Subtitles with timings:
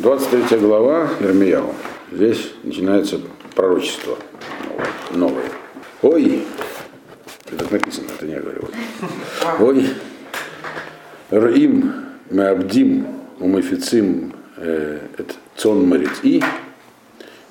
[0.00, 1.74] 23 глава Ирмияу.
[2.10, 3.20] Здесь начинается
[3.54, 4.16] пророчество
[5.10, 5.44] новое.
[6.00, 6.42] Ой,
[7.52, 8.62] это написано, это не я говорю.
[9.58, 9.86] Ой,
[11.30, 11.92] Рим
[12.30, 13.08] Меабдим
[13.40, 14.32] Умафицим
[15.56, 16.42] Цон Марит и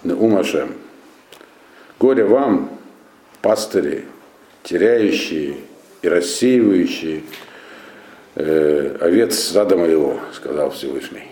[0.03, 0.73] Умашем.
[1.99, 2.71] Горе вам,
[3.43, 4.05] пастыри,
[4.63, 5.57] теряющие
[6.01, 7.21] и рассеивающие
[8.33, 11.27] э, овец сада моего, сказал Всевышний.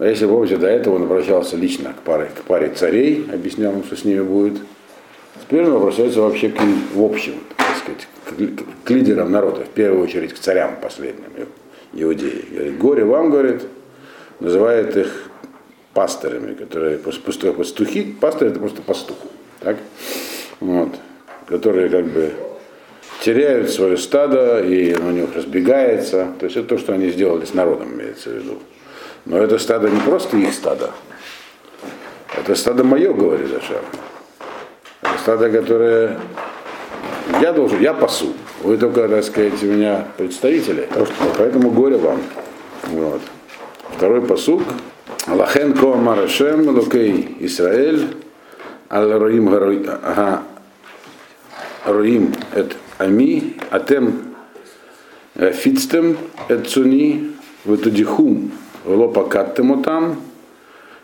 [0.00, 3.84] А если помните, до этого он обращался лично к паре, к паре царей, объяснял им,
[3.84, 4.54] что с ними будет.
[5.42, 6.58] Теперь он обращается вообще к
[6.94, 11.26] в общем, так сказать, к, к лидерам народа, в первую очередь к царям последним,
[11.92, 12.46] иудеи.
[12.50, 13.60] Говорит, горе вам, говорит,
[14.40, 15.30] называет их
[15.92, 19.18] пастырями, которые пастухи, пастырь это просто пастух,
[19.60, 19.76] так?
[20.60, 20.94] Вот,
[21.44, 22.30] которые как бы
[23.22, 26.28] теряют свое стадо, и у них разбегается.
[26.38, 28.58] То есть это то, что они сделали с народом, имеется в виду.
[29.24, 30.90] Но это стадо не просто их стадо.
[32.36, 33.84] Это стадо мое, говорит Ашам.
[35.02, 36.18] Это стадо, которое
[37.40, 38.34] я должен, я пасу.
[38.62, 40.88] Вы только, так сказать, у меня представители.
[41.38, 42.20] Поэтому горе вам.
[42.84, 43.20] Вот.
[43.96, 44.62] Второй посук.
[45.26, 48.16] Лахен ко марашем лукей Исраэль
[48.88, 49.54] ал роим
[51.84, 54.34] роим эт ами атем
[55.34, 56.16] фицтем
[56.48, 57.32] эт цуни
[57.64, 58.50] ветудихум
[58.84, 60.20] лопа каттему там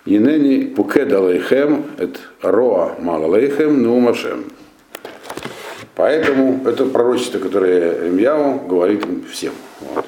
[0.05, 4.45] Енени пукед алейхем эт роа мал алейхем нумашем.
[5.97, 9.53] Поэтому это пророчество, которое Ремьяу говорит всем.
[9.81, 10.05] Вот.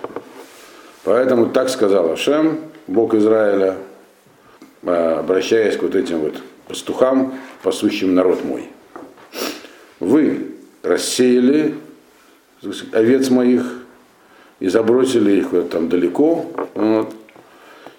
[1.02, 3.76] Поэтому так сказал Ашем, Бог Израиля,
[4.82, 6.36] обращаясь к вот этим вот
[6.68, 8.68] пастухам, пасущим народ мой.
[9.98, 11.74] Вы рассеяли
[12.92, 13.82] овец моих
[14.60, 17.14] и забросили их вот там далеко, вот,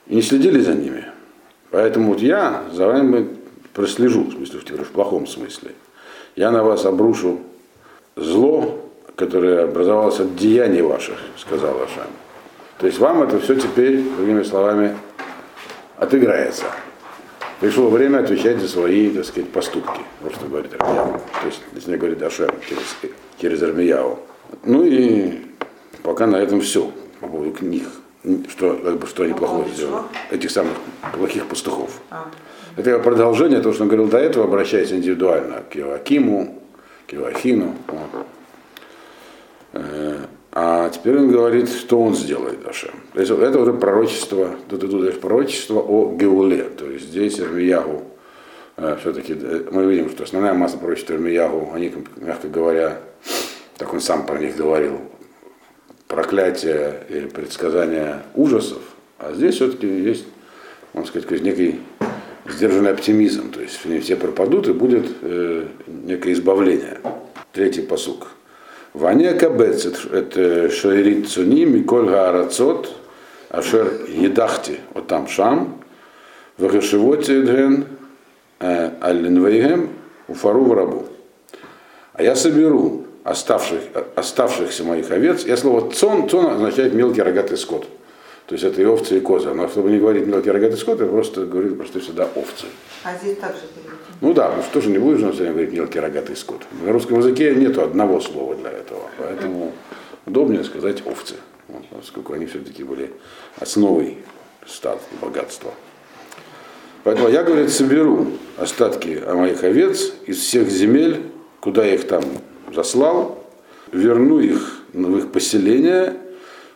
[0.09, 1.05] и не следили за ними.
[1.71, 3.29] Поэтому вот я за вами
[3.73, 5.71] прослежу, в смысле, в плохом смысле.
[6.35, 7.39] Я на вас обрушу
[8.15, 8.79] зло,
[9.15, 12.07] которое образовалось от деяний ваших, сказал Ашам.
[12.79, 14.97] То есть вам это все теперь, другими словами,
[15.97, 16.65] отыграется.
[17.59, 19.99] Пришло время отвечать за свои, так сказать, поступки.
[20.21, 21.19] Вот что говорит Армияу.
[21.41, 24.19] То есть, если говорит Ашем через, через Армияу.
[24.63, 25.41] Ну и
[26.01, 27.83] пока на этом все по поводу книг.
[28.49, 30.03] Что, как бы, что они плохого сделали.
[30.29, 30.73] Этих самых
[31.13, 32.01] плохих пастухов.
[32.09, 32.29] А.
[32.75, 36.61] Это продолжение того, что он говорил до этого, обращаясь индивидуально к Иоакиму,
[37.07, 37.75] к Иоахину.
[37.87, 38.25] Вот.
[39.73, 40.17] Э,
[40.51, 42.91] а теперь он говорит, что он сделает Ашем.
[43.13, 46.63] То есть это уже пророчество, тут идут пророчество о Геуле.
[46.63, 48.03] То есть здесь Ирмиягу
[48.77, 52.99] э, все-таки э, мы видим, что основная масса пророчества Ирмиягу, они, мягко говоря,
[53.77, 54.99] так он сам про них говорил,
[56.09, 58.81] проклятие и предсказания ужасов.
[59.19, 60.25] А здесь все-таки есть,
[60.91, 61.79] можно сказать, некий
[62.47, 63.51] сдержанный оптимизм.
[63.51, 66.97] То есть они все пропадут и будет э, некое избавление.
[67.53, 68.31] Третий посук.
[68.93, 72.91] Ваня кабец это шерит цуни миколь гаарацот
[73.49, 75.79] ашер едахти вот там шам
[76.57, 77.85] вегешевоте дген
[78.59, 79.89] э, аллинвейгем
[80.27, 81.05] уфару в рабу.
[82.13, 83.81] А я соберу оставших,
[84.15, 85.45] оставшихся моих овец.
[85.45, 87.87] Я слово цон, цон означает мелкий рогатый скот.
[88.47, 89.53] То есть это и овцы, и козы.
[89.53, 92.65] Но чтобы не говорить мелкий рогатый скот, я просто говорю просто всегда овцы.
[93.03, 93.61] А здесь также?
[94.21, 96.61] Ну да, ну что же не будешь все время говорить мелкий рогатый скот.
[96.83, 99.03] На русском языке нет одного слова для этого.
[99.19, 99.73] Поэтому
[100.25, 101.35] удобнее сказать овцы.
[101.67, 103.11] Вот, поскольку они все-таки были
[103.59, 104.17] основой
[104.65, 105.71] стат богатства.
[107.03, 111.21] Поэтому я, говорит, соберу остатки моих овец из всех земель,
[111.59, 112.23] куда я их там
[112.73, 113.43] заслал,
[113.91, 116.15] верну их в их поселение,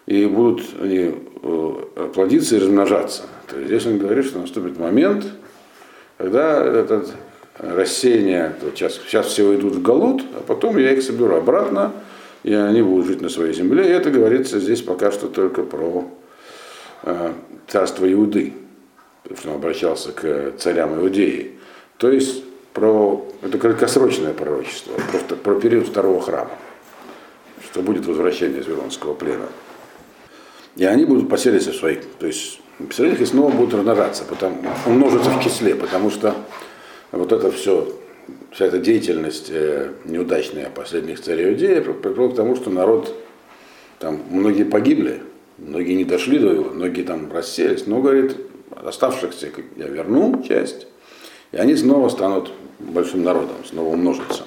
[0.06, 3.24] и будут они э, плодиться и размножаться.
[3.48, 5.26] То есть здесь он говорит, что наступит момент,
[6.18, 7.06] когда это
[7.58, 11.92] рассеяние, сейчас, сейчас все идут в Галут, а потом я их соберу обратно,
[12.44, 13.86] и они будут жить на своей земле.
[13.86, 16.06] И это говорится здесь пока что только про
[17.04, 17.34] э,
[17.68, 18.54] царство Иуды,
[19.24, 21.52] потому что он обращался к царям Иудеи.
[21.98, 22.44] То есть
[22.74, 26.52] про, это краткосрочное пророчество, просто про период второго храма,
[27.64, 29.48] что будет возвращение из Вавилонского плена.
[30.76, 35.30] И они будут поселиться в своих, то есть поселения и снова будут размножаться, потому, умножиться
[35.30, 36.36] в числе, потому что
[37.12, 37.96] вот это все,
[38.52, 43.16] вся эта деятельность э, неудачная последних царей Иудеи привела к тому, что народ,
[44.00, 45.22] там многие погибли,
[45.60, 48.36] многие не дошли до его, многие там расселись, но, говорит,
[48.76, 50.88] оставшихся я верну часть,
[51.54, 54.44] и они снова станут большим народом, снова умножатся.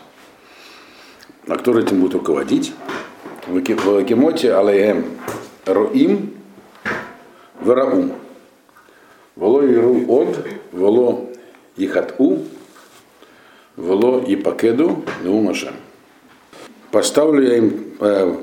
[1.47, 2.73] А кто этим будет руководить?
[3.47, 5.07] В Лакимоте Алейем
[5.65, 6.35] Руим
[7.61, 8.13] Вераум.
[9.37, 11.27] Воло Иру Од, Воло
[11.77, 12.43] Ихату,
[13.77, 15.75] Воло Ипакеду, Неумашем.
[16.91, 18.37] Поставлю я им э,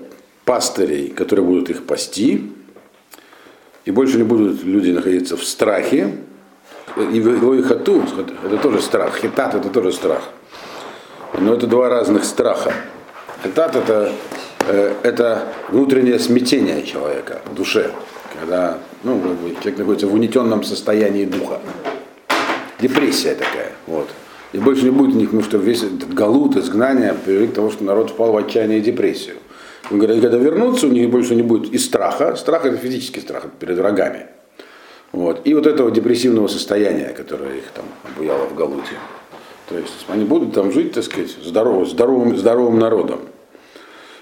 [0.45, 2.51] пастырей, которые будут их пасти,
[3.85, 6.15] и больше не будут люди находиться в страхе.
[6.97, 8.03] И Воло Ихату,
[8.45, 10.21] это тоже страх, хитат это тоже страх.
[11.39, 12.73] Но это два разных страха.
[13.43, 14.11] Хитат это,
[14.67, 17.91] э, это внутреннее смятение человека в душе
[18.39, 19.21] когда ну,
[19.61, 21.59] человек находится в унитенном состоянии духа.
[22.79, 23.71] Депрессия такая.
[23.87, 24.09] Вот.
[24.51, 27.71] И больше не будет у них, потому что весь этот галут, изгнание привели к тому,
[27.71, 29.37] что народ впал в отчаяние и депрессию.
[29.89, 32.35] Он говорит, когда вернутся, у них больше не будет и страха.
[32.35, 34.27] Страх это физический страх перед врагами.
[35.13, 35.41] Вот.
[35.45, 38.97] И вот этого депрессивного состояния, которое их там обуяло в Галуте.
[39.69, 43.19] То есть они будут там жить, так сказать, здоровым, здоровым, здоровым народом.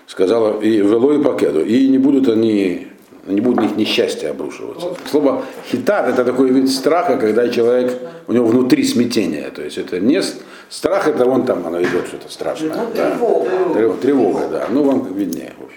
[0.06, 1.64] Сказала и вело и пакету.
[1.64, 2.88] И не будут они
[3.28, 4.96] не будет на них несчастье обрушиваться.
[5.10, 7.98] Слово хитар это такой вид страха, когда человек,
[8.28, 9.50] у него внутри смятение.
[9.52, 10.22] То есть это не
[10.70, 12.76] страх, это вон там оно идет что-то страшное.
[12.76, 13.12] Ну, да.
[13.12, 13.98] Тревога.
[14.02, 14.68] Тревога, да.
[14.72, 15.71] Ну вам виднее, в общем.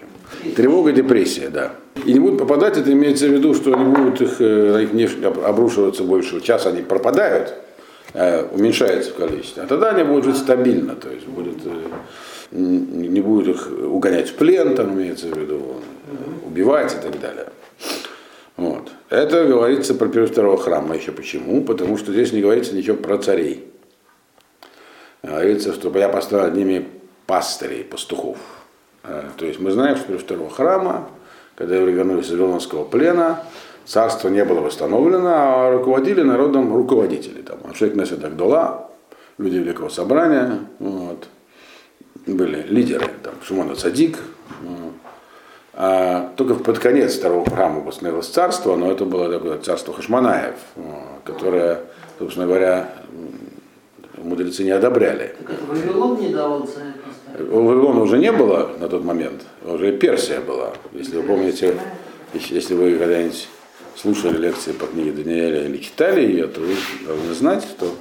[0.56, 1.72] Тревога, депрессия, да.
[2.04, 6.02] И не будут попадать, это имеется в виду, что они будут их, э, на обрушиваться
[6.02, 6.40] больше.
[6.40, 7.54] Сейчас они пропадают,
[8.12, 9.62] э, уменьшается в количестве.
[9.62, 11.70] А тогда они будут жить стабильно, то есть будет, э,
[12.50, 15.76] не будут их угонять в плен, там имеется в виду,
[16.46, 17.46] убивать и так далее.
[18.56, 18.90] Вот.
[19.10, 21.64] Это говорится про первого второго храма еще почему?
[21.64, 23.64] Потому что здесь не говорится ничего про царей.
[25.22, 26.86] Говорится, что я поставил ними
[27.26, 28.36] пастырей, пастухов.
[29.04, 31.08] Э, то есть мы знаем, что при второго храма,
[31.56, 33.42] когда евреи вернулись из Вавилонского плена,
[33.84, 37.42] царство не было восстановлено, а руководили народом руководители.
[37.42, 38.90] Там, Ашек Агдола,
[39.38, 41.28] люди Великого Собрания, вот,
[42.26, 44.18] были лидеры, там, Шимона Цадик,
[44.62, 44.92] вот,
[45.74, 50.54] а, только под конец второго храма восстановилось царство, но это было такое царство Хашманаев,
[51.24, 51.80] которое,
[52.18, 52.88] собственно говоря,
[54.16, 55.34] мудрецы не одобряли.
[55.46, 56.94] Так Вавилон не давал царя
[57.38, 60.72] Вавилона уже не было на тот момент, уже Персия была.
[60.92, 61.76] Если вы помните,
[62.32, 63.48] если вы когда-нибудь
[63.96, 67.92] слушали лекции по книге Даниэля или читали ее, то вы должны знать, что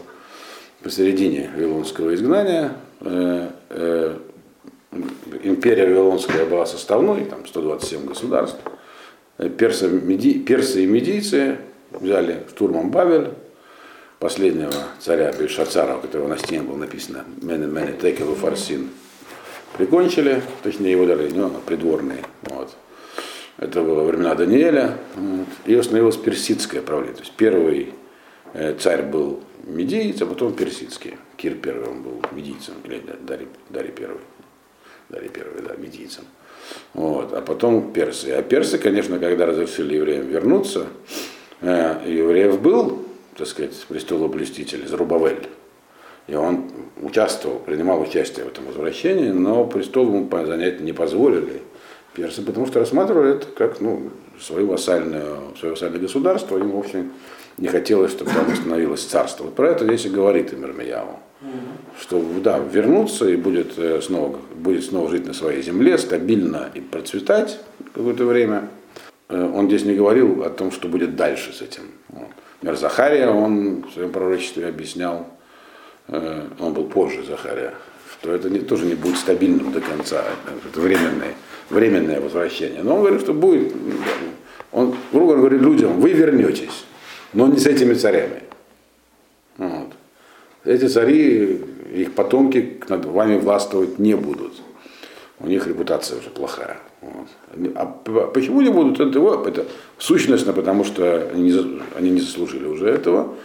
[0.83, 4.17] посередине Вавилонского изгнания э, э,
[5.43, 8.59] империя Вавилонская была составной, там 127 государств.
[9.57, 11.57] Персы, меди, персы и медийцы
[11.89, 13.29] взяли штурмом Бавель,
[14.19, 18.89] последнего царя Бельшацара, у которого на стене было написано «Мене мене текелу фарсин»,
[19.77, 22.23] прикончили, точнее его дали, не он, а придворные.
[22.43, 22.75] Вот.
[23.57, 24.97] Это было времена Даниэля.
[25.15, 25.47] Вот.
[25.65, 27.15] И установилось персидское правление.
[27.15, 27.93] То есть первый
[28.53, 31.17] э, царь был медиец, а потом персидский.
[31.37, 34.21] Кир первый он был медийцем, или Дарий, Дарий первый.
[35.09, 36.25] Дарий первый, да, медийцам.
[36.93, 37.33] Вот.
[37.33, 38.29] А потом персы.
[38.31, 40.87] А персы, конечно, когда разрешили евреям вернуться,
[41.61, 43.05] э, евреев был,
[43.37, 45.47] так сказать, престолоблюститель Зарубавель.
[46.27, 46.71] И он
[47.01, 51.61] участвовал, принимал участие в этом возвращении, но престол ему занять не позволили
[52.13, 54.09] персы, потому что рассматривали это как ну,
[54.39, 55.25] свое, вассальное,
[55.59, 57.11] свое вассальное государство, им, в общем,
[57.57, 59.45] не хотелось, чтобы там установилось царство.
[59.45, 61.19] Вот про это здесь и говорит Имермияву
[61.99, 66.79] что да, вернуться и будет э, снова, будет снова жить на своей земле, стабильно и
[66.79, 67.59] процветать
[67.93, 68.69] какое-то время.
[69.29, 71.83] Э, он здесь не говорил о том, что будет дальше с этим.
[72.61, 75.27] Например, Захария, он в своем пророчестве объяснял,
[76.07, 77.73] он был позже Захария,
[78.11, 80.23] что это не, тоже не будет стабильным до конца,
[80.67, 81.33] это временное,
[81.69, 82.83] временное возвращение.
[82.83, 83.73] Но он говорит, что будет,
[84.71, 86.85] он, грубо говоря, людям, вы вернетесь,
[87.33, 88.43] но не с этими царями.
[89.57, 89.93] Вот.
[90.65, 91.61] Эти цари,
[91.93, 94.53] их потомки над вами властвовать не будут.
[95.39, 96.77] У них репутация уже плохая.
[97.01, 97.27] Вот.
[97.75, 97.85] А
[98.33, 99.45] почему не будут этого?
[99.47, 99.65] Это
[99.97, 103.35] сущностно, потому что они не заслужили уже этого.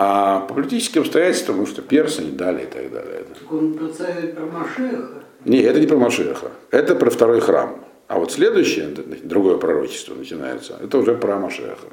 [0.00, 3.24] А по политическим обстоятельствам, потому что персы не дали и так далее.
[3.34, 5.08] Так он царя про Машеха?
[5.44, 6.52] Нет, это не про Машеха.
[6.70, 7.84] Это про второй храм.
[8.06, 8.88] А вот следующее,
[9.24, 11.88] другое пророчество начинается, это уже про Машеха.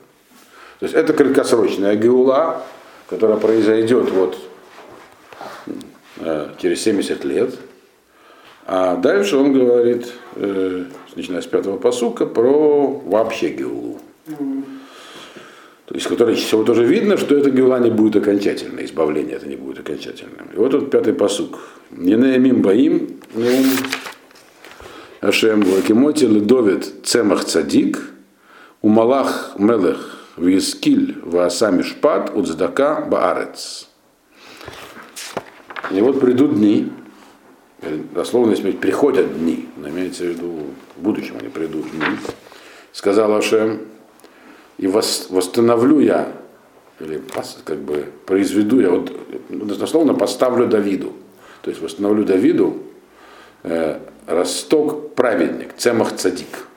[0.80, 2.62] То есть это краткосрочная геула,
[3.08, 4.38] которая произойдет вот
[6.18, 7.56] Э, через 70 лет.
[8.66, 10.86] А дальше он говорит, э,
[11.16, 14.00] начиная с пятого посука, про вообще Геулу.
[15.86, 19.56] То есть, который всего тоже видно, что это Геула не будет окончательной, избавление это не
[19.56, 20.50] будет окончательным.
[20.54, 21.60] И вот тут пятый посук.
[21.92, 23.66] Ненеемим баим, неум
[25.22, 28.00] Ашем Лакимоти Ледовит Цемах Цадик,
[28.82, 33.88] Умалах Мелех Вискиль Ваасами Шпат Уцдака Баарец.
[35.92, 36.92] И вот придут дни,
[38.14, 40.64] дословно, если приходят дни, но имеется в виду
[40.98, 42.18] в будущем они придут дни,
[42.92, 43.82] сказал Ашем,
[44.78, 46.32] и восстановлю я
[47.00, 47.22] или
[47.64, 49.12] как бы произведу, я вот
[49.50, 51.14] дословно поставлю Давиду.
[51.62, 52.84] То есть восстановлю Давиду
[53.64, 56.68] э, росток праведник, цемах цадик.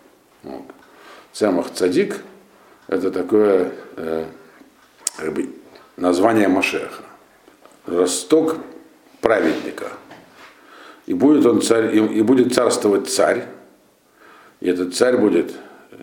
[0.42, 0.62] Вот.
[1.32, 2.20] Цемах цадик
[2.88, 4.24] это такое э,
[5.16, 5.50] как бы,
[5.96, 7.04] название Машеха.
[7.86, 8.56] Росток
[9.20, 9.92] праведника.
[11.06, 13.46] И будет он царь, и, и будет царствовать царь.
[14.60, 15.54] И этот царь будет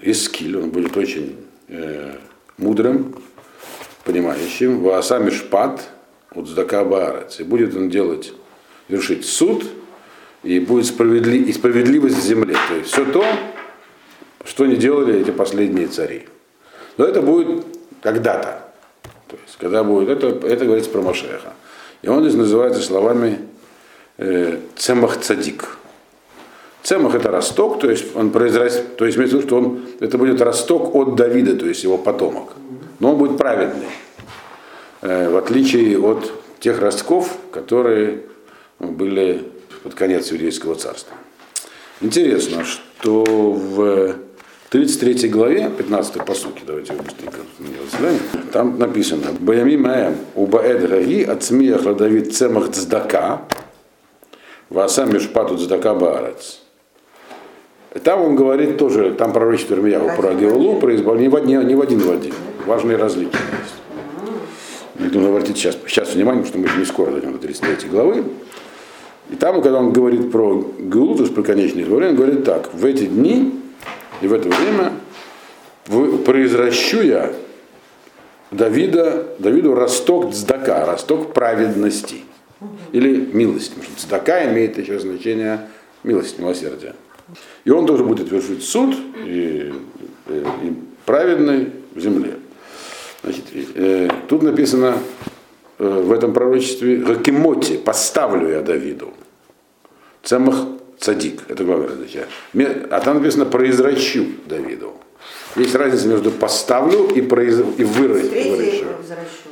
[0.01, 2.17] Искиль, он будет очень э,
[2.57, 3.15] мудрым,
[4.03, 5.89] понимающим, Ваасами Шпат,
[6.36, 7.39] от Баарец.
[7.39, 8.34] И будет он делать,
[8.88, 9.65] вершить суд,
[10.43, 12.55] и будет справедли, и справедливость в земле.
[12.67, 13.25] То есть все то,
[14.43, 16.27] что не делали эти последние цари.
[16.98, 17.65] Но это будет
[18.01, 18.65] когда-то.
[19.27, 21.53] То есть, когда будет, это, это говорится про Машеха.
[22.01, 23.39] И он здесь называется словами
[24.17, 25.77] э, Цемах Цадик.
[26.86, 30.20] Цемах это росток, то есть он произрастет, то есть имеется в виду, что он, это
[30.20, 32.54] будет росток от Давида, то есть его потомок.
[33.00, 33.88] Но он будет праведный,
[35.01, 38.22] э, в отличие от тех ростков, которые
[38.77, 39.46] были
[39.82, 41.15] под конец еврейского царства.
[42.01, 44.18] Интересно, что в
[44.70, 47.39] 33 главе, 15 посуке, давайте его быстренько
[47.92, 48.20] взглянем,
[48.54, 53.42] там написано, «Баями маэм убаэд гаги от смеях ладавит цемах цдака,
[54.70, 56.64] васа мишпату цдака баарец».
[58.03, 61.99] Там он говорит тоже, там пророчество Ирмияху про Геолу, про избавление, не, не, в один
[61.99, 62.33] в один.
[62.65, 63.75] Важные различия есть.
[64.99, 67.89] Я думаю, обратите сейчас, сейчас внимание, потому что мы еще не скоро дойдем до 33
[67.89, 68.23] главы.
[69.29, 72.73] И там, когда он говорит про Геулу, то есть про конечное избавление, он говорит так,
[72.73, 73.59] в эти дни
[74.21, 74.91] и в это время
[76.25, 77.31] произращу я
[78.51, 82.23] Давида, Давиду росток цдака, росток праведности.
[82.91, 83.73] Или милости.
[83.75, 85.67] Потому что цдака имеет еще значение
[86.03, 86.95] милости, милосердия.
[87.63, 89.74] И он тоже будет вершить суд и,
[90.27, 90.74] и, и
[91.05, 92.36] праведный в земле.
[93.24, 94.98] Значит, э, тут написано
[95.79, 99.13] э, в этом пророчестве Гакимоти, поставлю я Давиду.
[100.24, 100.55] Цемах
[101.00, 102.27] цадик, это главное различие.
[102.89, 104.94] А там написано произращу Давиду.
[105.55, 107.60] Есть разница между поставлю и, произ...
[107.77, 108.29] и выращу.
[108.29, 108.86] выращу.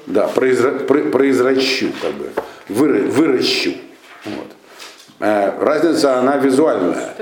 [0.06, 0.72] Да, произра...
[0.72, 2.30] произращу, как бы.
[2.68, 3.00] Выра...
[3.04, 3.74] Выращу.
[4.26, 4.48] Вот.
[5.20, 7.14] Э, разница, она визуальная.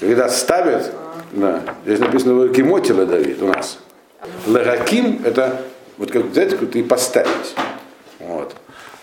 [0.00, 0.92] Когда ставят,
[1.32, 3.78] да, здесь написано Кимотила Давид у нас.
[4.46, 5.62] Лагаким это
[5.98, 7.54] вот как взять и поставить.
[8.18, 8.54] Вот.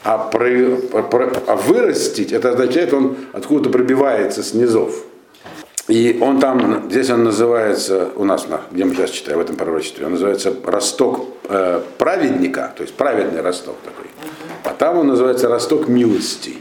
[0.03, 4.93] А, про, про, а вырастить, это означает, он откуда-то пробивается с низов.
[5.87, 10.05] И он там, здесь он называется, у нас, где мы сейчас читаем, в этом пророчестве,
[10.05, 14.05] он называется росток э, праведника, то есть праведный росток такой.
[14.63, 16.57] А там он называется росток милости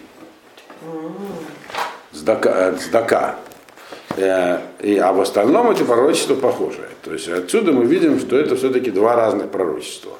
[2.23, 3.37] сдака, сдака.
[4.17, 6.88] Э, и, а в остальном эти пророчества похожи.
[7.02, 10.12] То есть отсюда мы видим, что это все-таки два разных пророчества.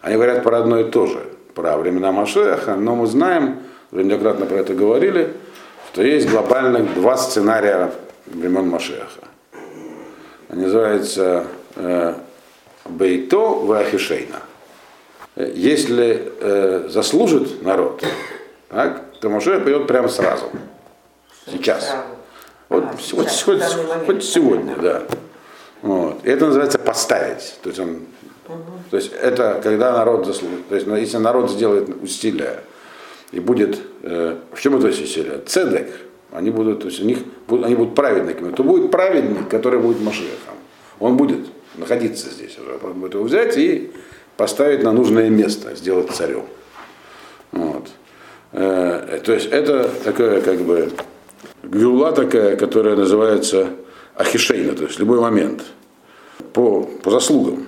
[0.00, 1.24] Они говорят про одно и то же,
[1.54, 3.60] про времена Машеха, но мы знаем,
[3.92, 5.32] уже неоднократно про это говорили,
[5.92, 7.92] что есть глобальных два сценария
[8.26, 9.28] времен Машеха.
[10.48, 12.14] Они называются э,
[12.86, 14.40] Бейто в Ахишейна.
[15.36, 18.02] Если э, заслужит народ,
[18.68, 20.46] так, то Машех придет прямо сразу.
[21.46, 21.94] Сейчас.
[22.68, 23.62] Вот, а, вот, сейчас, хоть,
[24.06, 25.02] хоть сегодня, да.
[25.82, 26.24] Вот.
[26.24, 27.58] И это называется поставить.
[27.62, 27.90] То есть, он,
[28.48, 28.62] угу.
[28.90, 30.68] то есть это когда народ заслужит.
[30.68, 32.64] То есть ну, если народ сделает усилия
[33.32, 35.40] и будет, э, в чем это усилие?
[35.44, 35.92] Цедек.
[36.30, 37.18] Они будут, то есть у них,
[37.48, 40.54] они будут праведниками, то будет праведник, который будет Машехом.
[40.98, 42.78] Он будет находиться здесь уже.
[42.82, 43.92] Он будет его взять и
[44.38, 46.44] поставить на нужное место, сделать царем.
[47.50, 47.88] Вот.
[48.52, 50.90] Э, то есть это такое как бы
[51.62, 53.68] гвюла такая, которая называется
[54.16, 55.62] ахишейна, то есть любой момент,
[56.52, 57.66] по, по заслугам.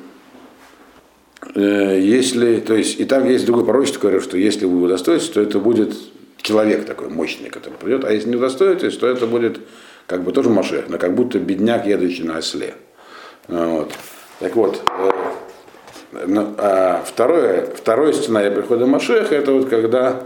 [1.54, 5.40] Э, если, то есть, и там есть другой пророчество, которое, что если вы удостоитесь, то
[5.40, 5.94] это будет
[6.42, 9.60] человек такой мощный, который придет, а если не удостоитесь, то это будет
[10.06, 12.74] как бы тоже Машех, но как будто бедняк, едущий на осле.
[13.48, 13.92] Вот.
[14.40, 15.10] Так вот, э,
[16.58, 20.24] а второе, второй сценарий прихода Машеха, это вот когда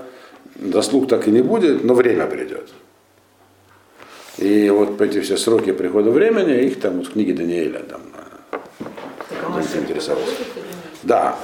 [0.61, 2.69] заслуг так и не будет, но время придет.
[4.39, 8.01] И вот эти все сроки прихода времени, их там вот в книге Даниэля там
[9.43, 10.33] а интересовался.
[11.03, 11.39] Да.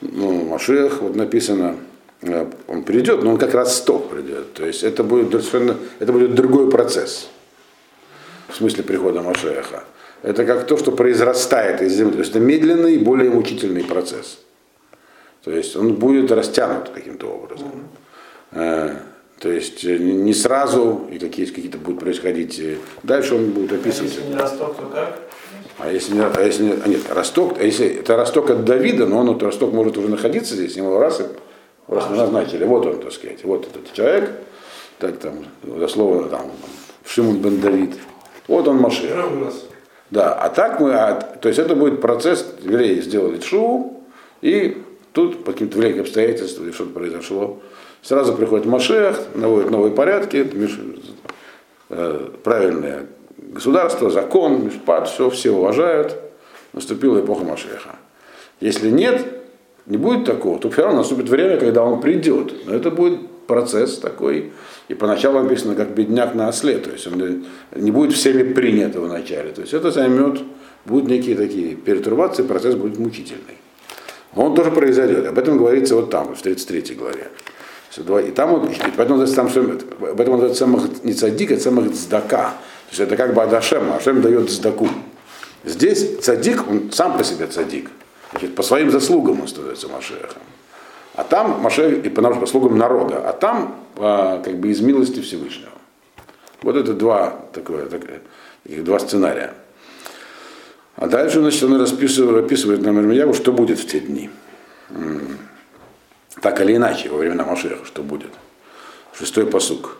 [0.00, 1.76] Ну, Машех, вот написано,
[2.22, 4.54] э, он придет, но он как раз стоп придет.
[4.54, 7.28] То есть это будет совершенно, это будет другой процесс.
[8.48, 9.84] В смысле прихода Машеха.
[10.22, 12.12] Это как то, что произрастает из земли.
[12.12, 14.38] То есть это медленный, более мучительный процесс.
[15.42, 17.70] То есть он будет растянут каким-то образом.
[18.52, 18.96] Mm-hmm.
[19.44, 22.58] То есть э, не сразу, и какие, какие-то будут происходить.
[22.58, 24.14] Э, дальше он будет описывать.
[24.14, 25.18] Если не росток, то как?
[25.76, 29.18] А если, не- а если а нет, росток, а если это росток от Давида, но
[29.18, 31.20] он, вот, росток может уже находиться здесь, ему раз
[31.88, 32.64] раз назначили.
[32.64, 34.30] Вот он, так сказать, вот этот человек,
[34.98, 36.50] так там, дословно там,
[37.06, 37.96] Шимон бен Давид.
[38.48, 38.80] Вот он
[39.42, 39.66] нас.
[40.10, 44.04] Да, а так мы, а, то есть это будет процесс, евреи сделали шоу,
[44.40, 44.82] и
[45.12, 47.60] тут по каким-то влиянию обстоятельств или что-то произошло,
[48.04, 50.46] сразу приходит Машех, наводит новые порядки,
[51.88, 53.06] э, правильное
[53.38, 56.16] государство, закон, мишпат, все, все уважают,
[56.72, 57.96] наступила эпоха Машеха.
[58.60, 59.24] Если нет,
[59.86, 62.66] не будет такого, то все равно наступит время, когда он придет.
[62.66, 64.52] Но это будет процесс такой.
[64.88, 66.78] И поначалу написано, как бедняк на осле.
[66.78, 67.44] То есть он
[67.74, 69.50] не будет всеми принято вначале.
[69.50, 70.40] То есть это займет,
[70.84, 73.58] будут некие такие перетурбации, процесс будет мучительный.
[74.34, 75.26] Но он тоже произойдет.
[75.26, 77.28] Об этом говорится вот там, в 33 главе.
[77.96, 79.46] И там он, поэтому называется там,
[80.18, 82.50] этом называется самых, не цадик, а самых цдака.
[82.50, 84.88] То есть это как бы Адашем, Ашем дает цдаку.
[85.64, 87.90] Здесь цадик, он сам по себе цадик.
[88.32, 90.42] Значит, по своим заслугам он становится Машехом.
[91.14, 95.70] А там Машех и по заслугам народа, а там а, как бы из милости Всевышнего.
[96.62, 99.54] Вот это два, такое, таких два сценария.
[100.96, 104.30] А дальше значит, он расписывает, описывает нам Ирмияву, что будет в те дни.
[106.40, 108.30] Так или иначе, во времена Машеха, что будет.
[109.12, 109.96] Шестой посук.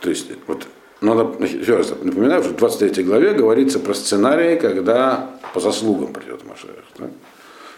[0.00, 0.66] То есть, вот,
[1.00, 6.44] надо, еще раз напоминаю, что в 23 главе говорится про сценарий, когда по заслугам придет
[6.44, 6.70] Машех.
[6.98, 7.10] Да?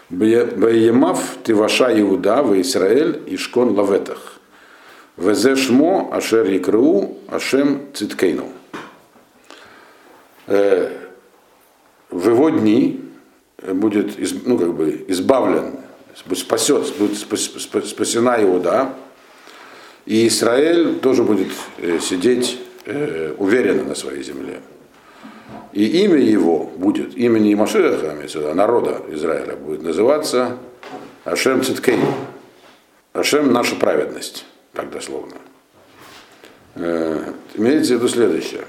[0.09, 4.33] Баемав Тиваша Иуда в Израиль и Шкон Лаветах.
[5.17, 8.49] Везе Шмо Ашер Якру Ашем Циткейну.
[10.47, 10.89] Э,
[12.09, 12.99] В его дни
[13.73, 15.79] будет ну, как бы избавлен,
[16.25, 18.93] будет спасет, будет спас- спас- спасена Иуда,
[20.05, 24.61] и Израиль тоже будет э, сидеть э, уверенно на своей земле.
[25.71, 27.17] И имя его будет,
[27.55, 30.57] Машеха, имеется в виду, народа Израиля, будет называться
[31.23, 31.99] Ашем Циткей.
[33.13, 35.35] Ашем наша праведность, так дословно.
[36.75, 38.65] Э, Имеется в виду следующее.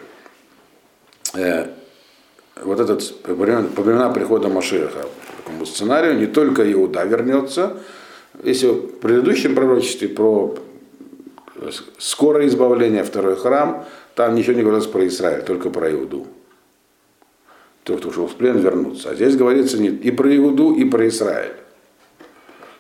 [2.57, 7.77] Э, Вот этот, по времена, прихода Машеха, по такому сценарию, не только Иуда вернется,
[8.43, 10.57] если в предыдущем пророчестве про
[11.99, 16.27] скорое избавление, второй храм, там ничего не говорилось про Израиль, только про Иуду.
[17.85, 19.11] Тот, кто ушел в плен, вернутся.
[19.11, 21.53] А здесь говорится не и про Иуду, и про Израиль.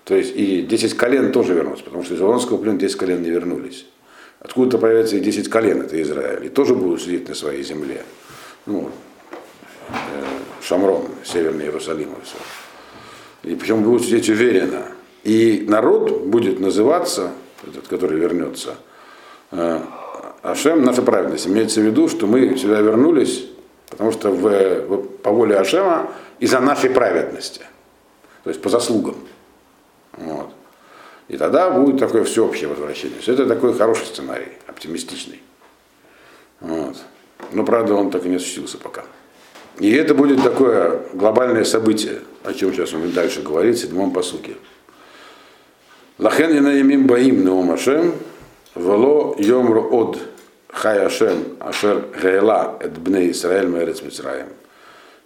[0.05, 3.31] То есть и 10 колен тоже вернутся, потому что из Вавилонского плена 10 колен не
[3.31, 3.87] вернулись.
[4.41, 8.03] Откуда-то появятся и 10 колен, это Израиль, и тоже будут сидеть на своей земле.
[8.67, 8.91] Ну, э,
[10.63, 12.37] Шамрон, Северный Иерусалим и все.
[13.51, 14.87] И причем будут сидеть уверенно.
[15.23, 17.33] И народ будет называться,
[17.67, 18.77] этот, который вернется,
[19.51, 19.81] э,
[20.43, 21.47] Ашем наша праведность.
[21.47, 23.47] Имеется в виду, что мы сюда вернулись,
[23.89, 27.63] потому что в, в- по воле Ашема из-за нашей праведности.
[28.43, 29.17] То есть по заслугам.
[30.13, 30.51] Вот.
[31.29, 33.17] И тогда будет такое всеобщее возвращение.
[33.17, 35.41] Есть это такой хороший сценарий, оптимистичный.
[36.61, 36.97] Вот.
[37.53, 39.05] Но, правда, он так и не осуществился пока.
[39.79, 44.55] И это будет такое глобальное событие, о чем сейчас он дальше говорит в седьмом посуке.
[46.19, 48.15] Лахен и наимим баим неум Ашем,
[48.77, 50.19] вело йомру од
[50.69, 54.47] хай Ашем ашер гейла эт бней Исраэль мерец Мицраем.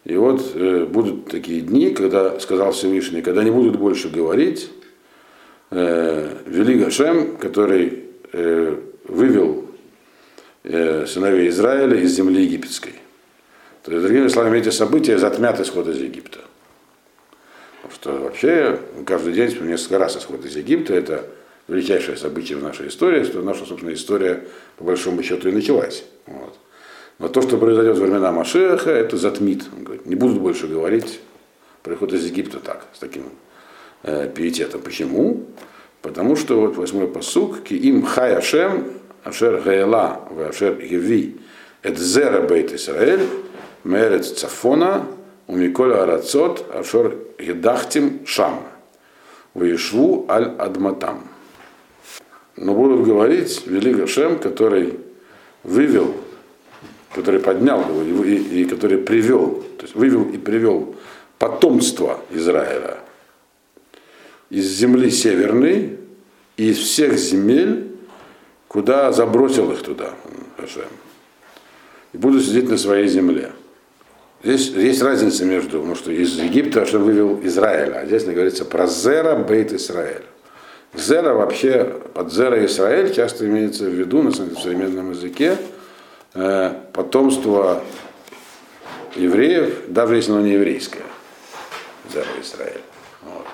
[0.05, 4.71] И вот э, будут такие дни, когда, сказал Всевышний, когда не будут больше говорить,
[5.71, 9.67] э, вели Ашем, который э, вывел
[10.65, 12.95] э, сыновей Израиля из земли египетской.
[13.89, 16.41] То есть, другими словами, эти события затмят исход из Египта.
[17.81, 21.25] Потому что вообще каждый день, несколько раз исход из Египта, это
[21.69, 24.45] величайшее событие в нашей истории, что наша, собственно, история,
[24.77, 26.05] по большому счету, и началась.
[26.27, 26.59] Вот.
[27.19, 29.65] Но то, что произойдет во времена Машеха, это затмит.
[29.75, 31.21] Он говорит, не будут больше говорить
[31.83, 33.25] приход из Египта так, с таким
[34.03, 34.83] э, пиететом.
[34.83, 35.47] Почему?
[36.03, 38.93] Потому что вот восьмой посук, ки им хай Ашем,
[39.25, 41.41] ашер гаэла, в ашер геви,
[41.83, 43.27] эт зера бейт Исраэль,
[43.85, 45.07] мерец цафона,
[45.47, 48.63] у Миколя Арацот, ашер гедахтим шам,
[49.55, 51.29] вешву аль адматам.
[52.57, 54.99] Но будут говорить великий Ашем, который
[55.63, 56.15] вывел,
[57.15, 60.97] который поднял его и, и, и который привел, то есть вывел и привел
[61.39, 62.99] потомство Израиля
[64.51, 65.99] из земли северной
[66.57, 67.93] и из всех земель,
[68.67, 70.15] куда забросил их туда
[70.57, 70.89] Ашем.
[72.13, 73.53] И будут сидеть на своей земле.
[74.43, 78.87] Здесь есть разница между, ну что из Египта Ашем вывел Израиля, а здесь говорится про
[78.87, 80.23] Зера Бейт Израиль.
[80.95, 85.57] Зера вообще, под Зера Израиль часто имеется в виду на современном языке
[86.35, 87.83] э, потомство
[89.17, 91.03] евреев, даже если оно не еврейское.
[92.13, 92.81] Зара Израиль.
[93.23, 93.47] Вот.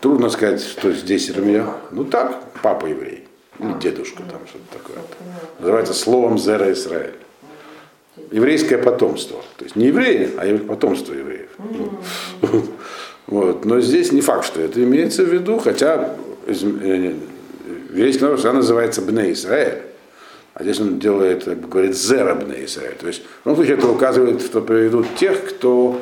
[0.00, 1.66] Трудно сказать, что здесь Ирмия.
[1.90, 3.26] Ну так, папа еврей.
[3.58, 4.96] Или дедушка там, что-то такое.
[5.58, 7.14] Называется словом Зера Израиль.
[8.30, 9.42] Еврейское потомство.
[9.56, 11.50] То есть не евреи, а потомство евреев.
[13.26, 13.64] Вот.
[13.64, 16.14] Но здесь не факт, что это имеется в виду, хотя
[16.46, 17.14] э,
[17.90, 19.78] еврейский народ всегда называется Бне Израиль.
[20.52, 22.96] А здесь он делает, говорит, Зера Бне Израиль.
[23.00, 26.00] То есть, в любом случае, это указывает, что приведут тех, кто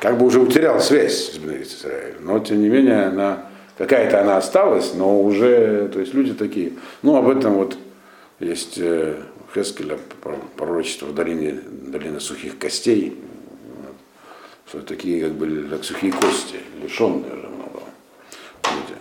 [0.00, 2.14] как бы уже утерял связь с Бне Израиль.
[2.20, 6.74] Но, тем не менее, она, какая-то она осталась, но уже, то есть люди такие.
[7.02, 7.76] Ну, об этом вот
[8.38, 9.16] есть э,
[9.54, 9.98] Хескеля
[10.56, 13.18] пророчество в долине, долине сухих костей,
[14.66, 17.80] что такие как бы как сухие кости, лишенные уже много
[18.64, 18.98] люди.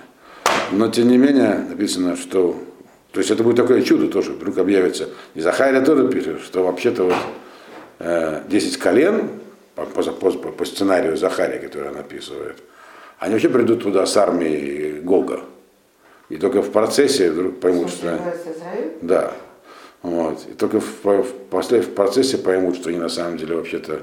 [0.71, 2.61] Но тем не менее написано, что
[3.11, 5.09] то есть это будет такое чудо тоже, вдруг объявится.
[5.33, 7.15] И Захария тоже пишет, что вообще-то вот
[7.99, 9.29] э, 10 колен
[9.75, 12.57] по, по, по, по сценарию Захария, который он описывает,
[13.19, 15.41] они вообще придут туда с армией Гога.
[16.29, 18.19] И только в процессе вдруг поймут, что...
[19.01, 19.33] Да.
[20.03, 20.45] Вот.
[20.49, 24.01] И только в, в, после, в процессе поймут, что они на самом деле вообще-то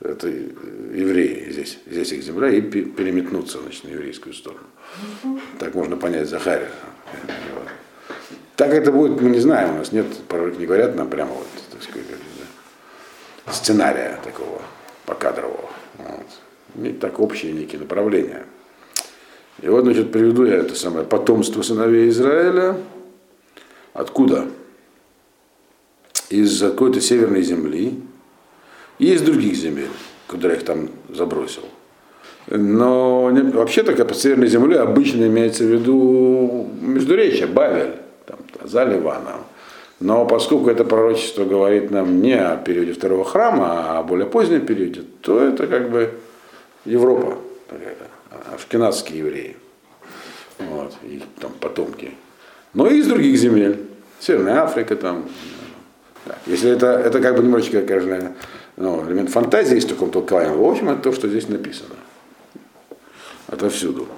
[0.00, 4.66] это евреи здесь, здесь их земля, и переметнуться значит, на еврейскую сторону.
[5.58, 6.70] Так можно понять Захария.
[8.56, 10.06] Так это будет, мы не знаем, у нас нет,
[10.58, 12.06] не говорят нам прямо вот, так сказать,
[13.50, 14.60] сценария такого
[15.06, 15.70] покадрового.
[15.98, 16.84] Вот.
[16.86, 18.44] И так общие некие направления.
[19.60, 22.76] И вот, значит, приведу я это самое потомство сыновей Израиля.
[23.94, 24.48] Откуда?
[26.32, 28.00] Из какой-то северной земли,
[28.98, 29.90] и из других земель,
[30.26, 31.64] куда их там забросил.
[32.46, 39.44] Но вообще-то под Северной землей обычно имеется в виду Междуречие, Бавель, там, за Ливаном.
[40.00, 44.64] Но поскольку это пророчество говорит нам не о периоде второго храма, а о более позднем
[44.64, 46.14] периоде, то это как бы
[46.86, 47.36] Европа,
[48.54, 49.56] ашкенадские евреи,
[50.58, 52.12] вот, их там потомки.
[52.72, 53.80] Но и из других земель,
[54.18, 55.26] Северная Африка там.
[56.46, 58.34] Если это, это как бы немножечко, конечно,
[58.76, 60.54] ну, элемент фантазии в таком толковании.
[60.54, 61.96] В общем, это то, что здесь написано.
[63.48, 64.08] Отовсюду.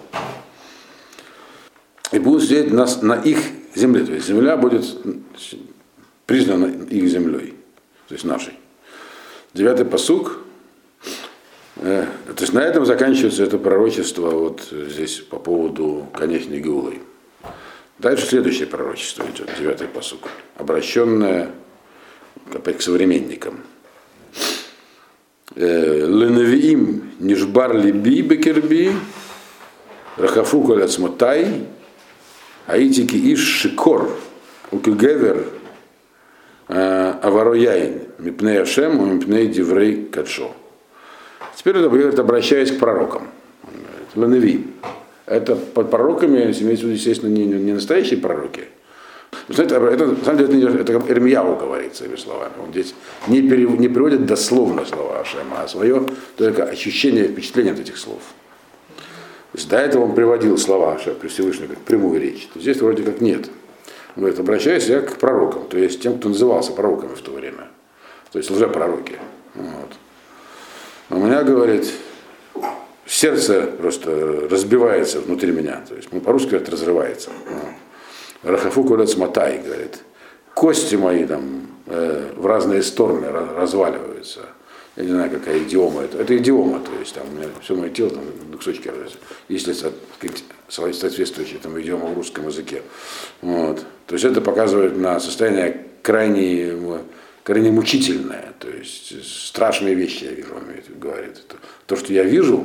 [2.12, 3.38] И будут сидеть на, на их
[3.74, 4.04] земле.
[4.04, 4.84] То есть земля будет
[6.26, 7.54] признана их землей.
[8.08, 8.54] То есть нашей.
[9.54, 10.38] Девятый посук.
[11.76, 17.00] Э, то есть на этом заканчивается это пророчество вот здесь по поводу конечной Геулы.
[17.98, 21.52] Дальше следующее пророчество идет, девятый посук, обращенное
[22.50, 23.60] к современникам.
[25.56, 28.92] Ленавиим нишбар либи бекерби,
[30.16, 31.66] рахафу коляцмотай,
[32.66, 34.10] аитики иш шикор,
[34.70, 35.46] укигевер
[36.68, 40.52] э, аварояин, мипней ашем, мипней диврей качо.
[41.56, 43.28] Теперь это говорит, обращаясь к пророкам.
[44.14, 44.72] Ленавиим.
[45.26, 48.64] Это под пророками, имеется в виду, естественно, не, не настоящие пророки,
[49.48, 52.52] знаете, это, на самом деле, это, это Ирмияу говорит своими словами.
[52.62, 52.94] Он здесь
[53.28, 58.20] не, пере, не приводит дословно слова Ашема, а свое только ощущение, впечатление от этих слов.
[59.52, 62.48] То есть до этого он приводил слова Ашема при как прямую речь.
[62.52, 63.48] То здесь вроде как нет.
[64.16, 67.68] Он говорит, обращаюсь я к пророкам, то есть тем, кто назывался пророками в то время.
[68.32, 69.18] То есть лжепророки.
[69.54, 69.90] Вот.
[71.10, 71.92] У меня, говорит,
[73.06, 75.82] сердце просто разбивается внутри меня.
[75.88, 77.30] То есть, по-русски говорят, разрывается.
[78.44, 80.00] Рахафу курец матай, говорит,
[80.54, 84.40] кости мои там э, в разные стороны разваливаются.
[84.96, 86.18] Я не знаю, какая идиома это.
[86.18, 88.90] Это идиома, то есть там у меня все мое тело там на кусочки
[89.48, 89.74] если
[90.68, 92.82] соответствующие там идиома в русском языке.
[93.40, 93.84] Вот.
[94.06, 96.76] То есть это показывает на состояние крайне,
[97.42, 100.64] крайне мучительное, то есть страшные вещи я вижу, он
[101.00, 101.40] говорит.
[101.86, 102.64] То, что я вижу,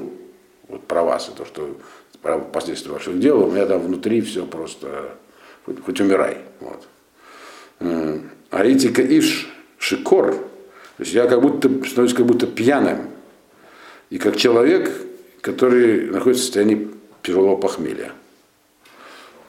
[0.67, 1.77] вот про вас, и то, что
[2.21, 5.15] про последствия ваших дел, у меня там внутри все просто
[5.69, 6.37] хоть, хоть умирай.
[6.59, 6.87] Вот.
[8.49, 13.09] Аритика иш шикор, то есть я как будто становлюсь как будто пьяным.
[14.09, 14.91] И как человек,
[15.41, 16.89] который находится в состоянии
[17.21, 18.11] тяжелого похмелья.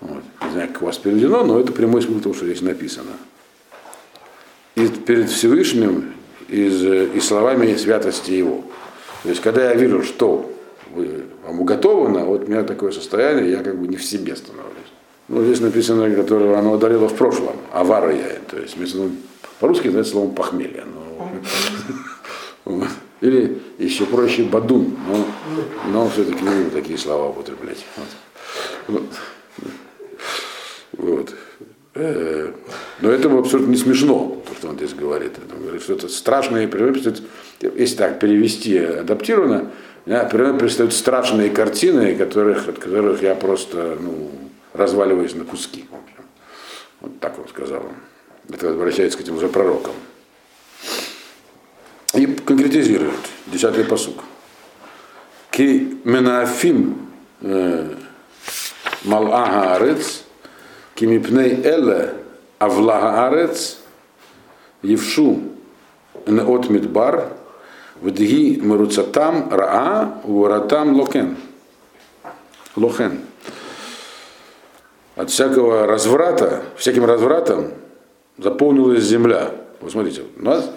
[0.00, 0.22] Вот.
[0.44, 3.12] Не знаю, как у вас переведено, но это прямой смысл того, что здесь написано.
[4.74, 6.12] И перед Всевышним
[6.48, 8.64] из, и словами святости Его.
[9.22, 10.52] То есть, когда я вижу, что
[10.90, 14.79] вы, вам уготовано, вот у меня такое состояние, я как бы не в себе становлюсь.
[15.30, 19.12] Ну, здесь написано, которое оно ударило в прошлом, авара я, то есть ну,
[19.60, 20.84] по-русски это словом похмелье.
[22.64, 22.84] Но,
[23.20, 25.24] или еще проще бадун, но,
[25.92, 27.86] но все-таки не буду такие слова употреблять.
[28.88, 29.02] Вот.
[30.98, 31.34] вот.
[31.94, 32.50] Э,
[33.00, 35.34] но это абсолютно не смешно, то, что он здесь говорит.
[35.54, 37.14] Он говорит, что это страшные природы,
[37.60, 39.70] если так перевести адаптированно,
[40.04, 44.32] природа предстают страшные картины, которых, от которых я просто ну,
[44.72, 45.86] разваливаюсь на куски.
[47.00, 47.84] Вот так он сказал.
[48.48, 49.94] Это возвращается к этим уже пророкам.
[52.14, 53.14] И конкретизирует.
[53.46, 54.24] Десятый посук.
[55.50, 57.08] כי מנאפים
[57.40, 57.94] э,
[59.04, 60.22] מלאה הארץ,
[60.94, 62.14] כי מפני אלה
[62.58, 63.78] אבלה הארץ,
[64.82, 65.40] יבשו
[66.26, 67.32] נאות מדבר,
[68.00, 71.36] ותהי מרוצתם רעה, וגבורתם לא כן.
[72.76, 73.20] לא כן.
[75.16, 77.72] От всякого разврата, всяким развратом
[78.38, 79.50] заполнилась земля.
[79.80, 80.70] Вот смотрите, у нас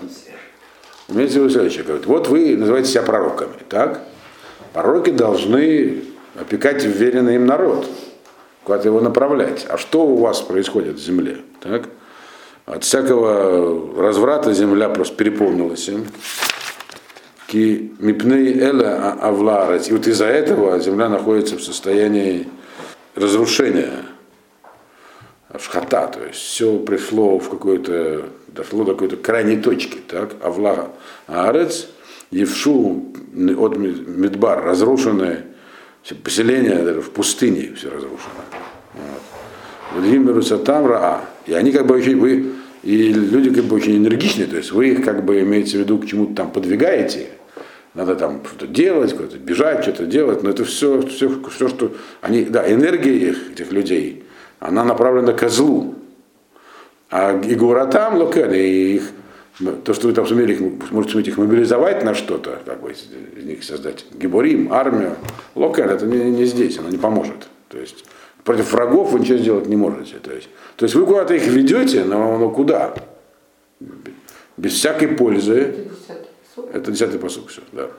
[1.07, 1.83] имеется в виду следующее.
[1.83, 4.01] Говорит, вот вы называете себя пророками, так?
[4.73, 6.03] Пророки должны
[6.39, 7.87] опекать вверенный им народ,
[8.63, 9.65] куда-то его направлять.
[9.69, 11.37] А что у вас происходит в земле?
[11.61, 11.89] Так?
[12.65, 16.05] От всякого разврата земля просто переполнилась им.
[17.47, 19.89] Ки мипней эля авларец.
[19.89, 22.47] И вот из-за этого земля находится в состоянии
[23.15, 24.05] разрушения
[25.59, 30.89] шхата, то есть все пришло в какое-то, дошло до какой-то крайней точки, так, Авла
[31.27, 31.87] Арец,
[32.31, 33.05] Евшу
[33.57, 35.45] от Медбар, разрушенное
[36.23, 38.43] поселение даже в пустыне все разрушено.
[39.93, 40.65] Вот.
[40.65, 41.25] там Раа.
[41.45, 42.51] И они как бы очень, вы,
[42.83, 45.99] и люди как бы очень энергичные, то есть вы их как бы имеете в виду
[45.99, 47.27] к чему-то там подвигаете,
[47.93, 52.43] надо там что-то делать, куда-то бежать, что-то делать, но это все, все, все, что они,
[52.43, 54.23] да, энергия их, этих людей,
[54.63, 55.95] она направлена к злу.
[57.09, 59.11] וגבורתם לא כן, и их,
[59.83, 63.07] то, что вы там сумели можете суметь их мобилизовать на что-то, как бы из
[63.43, 65.17] них создать גיבורים, армию,
[65.53, 67.49] לא כן, это не, не здесь, оно не поможет.
[67.67, 68.05] То есть
[68.43, 70.15] против врагов вы ничего сделать не можете.
[70.15, 72.95] То есть, то есть вы куда-то их ведете, но, но куда?
[74.57, 75.89] Без всякой пользы.
[76.71, 77.89] Это десятый посук, все, да.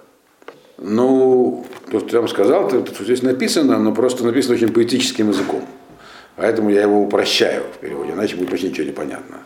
[0.79, 5.29] Ну, то, что я вам сказал, то, что здесь написано, но просто написано очень поэтическим
[5.29, 5.65] языком.
[6.37, 9.39] Поэтому я его упрощаю в переводе, иначе будет вообще ничего не понятно.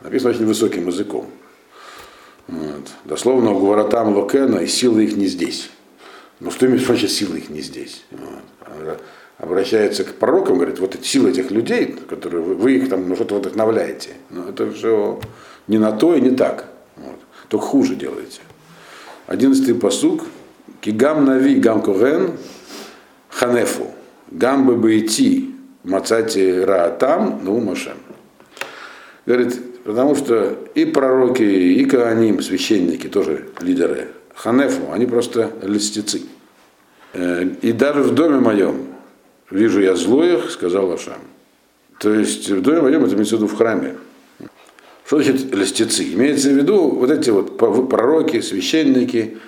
[0.00, 1.26] Написано очень высоким языком.
[2.46, 2.88] Вот.
[3.04, 5.70] Дословно у Гваратам Локена и силы их не здесь.
[6.38, 8.04] Но что имеет значит силы их не здесь?
[8.10, 9.00] Вот.
[9.38, 13.16] Обращается к пророкам, говорит, вот эти силы этих людей, которые вы, вы их там ну,
[13.16, 14.10] что-то вдохновляете.
[14.30, 15.20] Но это все
[15.66, 16.68] не на то и не так.
[16.96, 17.16] Вот.
[17.48, 18.40] Только хуже делаете.
[19.26, 20.24] Одиннадцатый посук.
[20.80, 22.38] Кигам нави гам коген
[23.28, 23.90] ханефу.
[24.30, 25.55] Гам бы идти
[25.86, 27.96] Мацати Раатам, ну Машем.
[29.24, 36.22] Говорит, потому что и пророки, и Кааним, священники, тоже лидеры Ханефу, они просто листицы.
[37.12, 38.86] Э, и даже в доме моем
[39.50, 41.20] вижу я злоих, сказал Ашам.
[41.98, 43.94] То есть в доме моем, это имеется в виду в храме.
[45.06, 46.02] Что значит листицы?
[46.02, 49.38] Имеется в виду вот эти вот пророки, священники,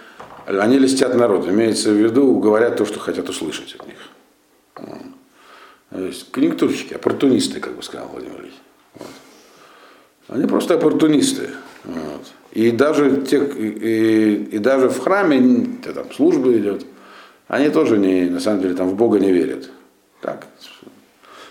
[0.46, 1.48] они листят народ.
[1.48, 5.17] Имеется в виду, говорят то, что хотят услышать от них.
[5.90, 8.54] То есть конъюнктурщики, оппортунисты, как бы сказал Владимир Ильич.
[8.94, 9.08] Вот.
[10.28, 11.50] Они просто оппортунисты.
[11.84, 12.26] Вот.
[12.52, 16.84] И даже те, и, и даже в храме, там служба идет,
[17.46, 19.70] они тоже не, на самом деле там в Бога не верят.
[20.20, 20.46] Так,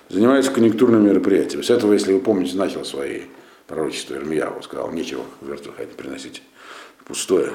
[0.10, 1.64] занимаются конъюнктурными мероприятиями.
[1.64, 3.22] С этого, если вы помните, начал свои
[3.66, 6.44] пророчества Ирмияву, сказал, нечего жертву приносить.
[7.06, 7.54] Пустое.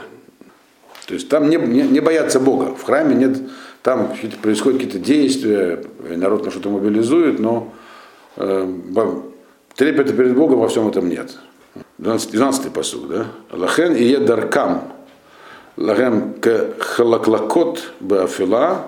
[1.07, 2.75] То есть там не, не, не боятся Бога.
[2.75, 3.39] В храме нет
[3.83, 7.73] там происходят какие-то действия, народ на что-то мобилизует, но
[8.37, 8.73] э,
[9.75, 11.37] трепета перед Богом во всем этом нет.
[11.99, 13.27] 12-й посуд, да?
[13.51, 14.93] Лахен и едаркам.
[15.77, 18.87] Лахем к халаклакот бафила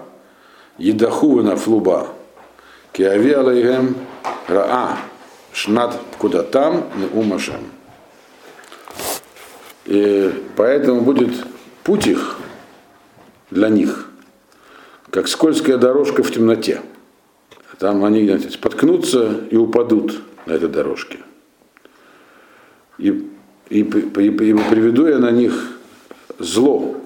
[0.78, 2.08] едаху на флуба.
[2.92, 3.96] Киави алейгем
[4.46, 4.98] раа
[5.52, 7.70] шнат куда там не умашем.
[9.86, 11.32] И поэтому будет
[11.82, 12.36] путь их
[13.50, 14.03] для них–
[15.14, 16.80] как скользкая дорожка в темноте.
[17.78, 21.18] Там они знаете, споткнутся и упадут на этой дорожке.
[22.98, 23.30] И,
[23.68, 25.78] и, и, и приведу я на них
[26.40, 26.96] зло.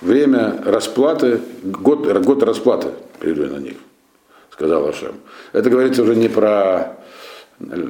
[0.00, 2.88] Время расплаты, год, год расплаты
[3.20, 3.76] приведу я на них,
[4.50, 5.16] сказал Ашем.
[5.52, 6.96] Это говорится уже не про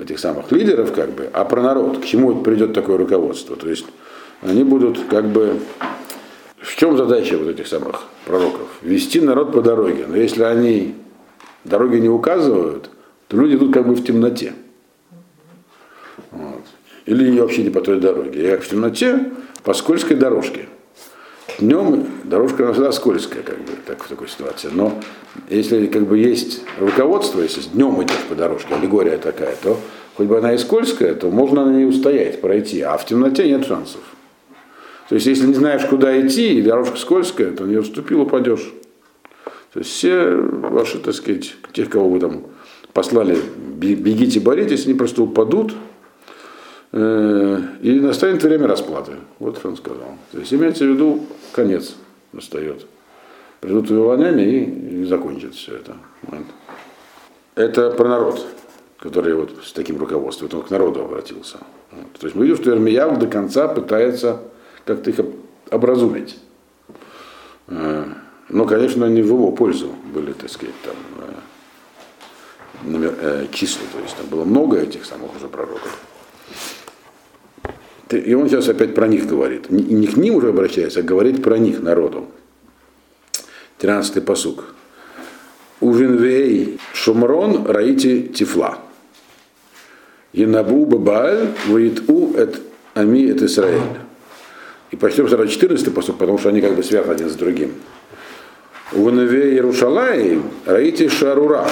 [0.03, 1.99] этих самых лидеров, как бы, а про народ.
[1.99, 3.55] К чему придет такое руководство?
[3.55, 3.87] То есть
[4.43, 5.61] они будут как бы
[6.61, 8.69] в чем задача вот этих самых пророков?
[8.83, 10.07] Вести народ по дороге.
[10.09, 10.95] Но если они
[11.65, 12.91] дороги не указывают,
[13.29, 14.55] то люди идут как бы в темноте.
[16.31, 16.63] Вот.
[17.07, 18.43] Или вообще не по той дороге.
[18.43, 19.31] Я в темноте
[19.63, 20.69] по скользкой дорожке.
[21.59, 24.69] Днем дорожка всегда скользкая, как бы, так, в такой ситуации.
[24.73, 25.01] Но
[25.49, 29.79] если как бы есть руководство, если днем идешь по дорожке, аллегория такая, то
[30.17, 33.67] хоть бы она и скользкая, то можно на ней устоять, пройти, а в темноте нет
[33.67, 34.01] шансов.
[35.09, 38.73] То есть, если не знаешь, куда идти, и дорожка скользкая, то на нее вступил, упадешь.
[39.73, 42.45] То есть все ваши, так сказать, тех, кого вы там
[42.93, 43.39] послали,
[43.77, 45.75] бегите, боритесь, они просто упадут,
[46.93, 49.13] э, и настанет время расплаты.
[49.39, 50.17] Вот что он сказал.
[50.33, 51.97] То есть имеется в виду, конец
[52.33, 52.87] настает.
[53.61, 55.97] Придут увольняния и, и закончится все это.
[56.23, 56.45] Вот.
[57.55, 58.47] Это про народ,
[58.99, 61.59] который вот с таким руководством, он к народу обратился.
[61.93, 62.13] Вот.
[62.21, 64.41] То есть мы видим, что Ирмияв до конца пытается
[64.89, 65.21] как-то их
[65.71, 66.39] образумить.
[67.67, 68.07] Э,
[68.49, 73.83] но, конечно, они в его пользу были, так сказать, там э, номер, э, числа.
[73.93, 75.99] То есть там было много этих самых уже пророков.
[78.11, 79.69] И он сейчас опять про них говорит.
[79.71, 82.27] Не, не к ним уже обращается, а говорит про них, народу.
[83.81, 84.75] 13-й посук.
[85.81, 88.79] Увинвей шумрон раити тифла.
[90.33, 92.63] Янабу бабааль воиту эт
[92.95, 94.08] ами эт Исраэль.
[94.91, 97.75] И почтем сразу 14 посук, потому что они как бы связаны один с другим.
[98.93, 101.69] В Наве Ярушалай раите шарура.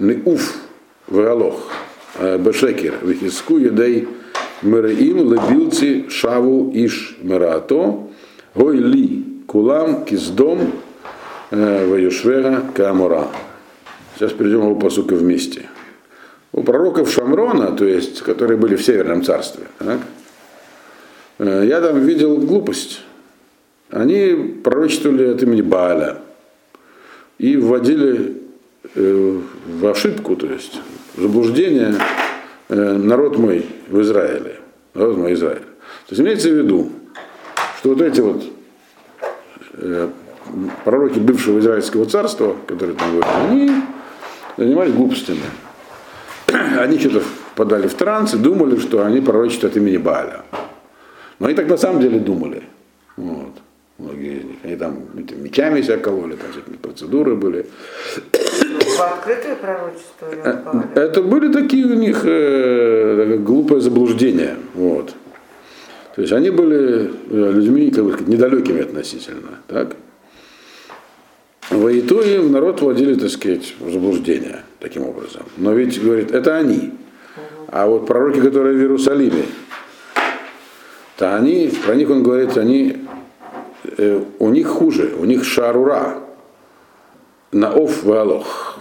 [0.00, 0.56] Уф
[1.08, 1.70] вегалох.
[2.18, 2.94] Бешекер.
[3.02, 4.08] Вихиску едей
[4.62, 8.08] мираим лебилци шаву иш мирато.
[8.54, 10.72] Гой ли кулам киздом
[11.50, 13.28] ваюшвера камора.
[14.16, 15.68] Сейчас перейдем его посука вместе.
[16.52, 20.00] У пророков Шамрона, то есть, которые были в Северном царстве, так,
[21.44, 23.00] я там видел глупость
[23.92, 26.16] они пророчествовали от имени Бааля
[27.38, 28.38] и вводили
[28.94, 30.80] э, в ошибку, то есть
[31.14, 31.94] в заблуждение
[32.70, 34.60] э, народ мой в Израиле.
[34.94, 35.60] Народ мой Израиль.
[36.06, 36.90] То есть имеется в виду,
[37.78, 38.42] что вот эти вот
[39.74, 40.08] э,
[40.84, 43.72] пророки бывшего Израильского царства, которые там были, они
[44.56, 45.40] занимались глупостями.
[46.78, 47.22] Они что-то
[47.56, 50.44] подали в транс и думали, что они пророчествуют от имени Бааля.
[51.42, 52.62] Но они так на самом деле думали.
[53.16, 53.62] Вот
[53.98, 54.56] многие из них.
[54.62, 57.66] Они там мечами себя кололи, там всякие процедуры были.
[58.96, 60.28] По открытое пророчество?
[60.94, 64.54] Э, это были такие у них э, глупые заблуждения.
[64.74, 65.14] Вот.
[66.14, 69.58] То есть они были э, людьми, как бы сказать, недалекими относительно.
[69.66, 69.96] Так?
[71.70, 75.42] В итоге народ вводили, так сказать, в заблуждение таким образом.
[75.56, 76.92] Но ведь, говорит, это они.
[77.66, 79.42] А вот пророки, которые в Иерусалиме,
[81.16, 83.06] то они, про них он говорит, они
[83.98, 86.18] э, у них хуже, у них шарура,
[87.52, 88.78] наоф валох.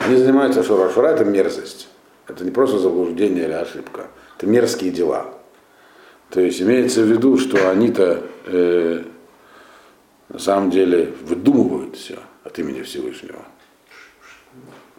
[0.00, 0.90] Они занимаются шарура.
[0.90, 1.88] Шарура это мерзость.
[2.28, 4.06] Это не просто заблуждение или ошибка.
[4.36, 5.26] Это мерзкие дела.
[6.30, 9.02] То есть имеется в виду, что они-то э,
[10.28, 13.42] на самом деле выдумывают все от имени Всевышнего.